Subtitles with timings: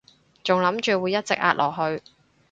[0.43, 2.03] 仲諗住會一直壓落去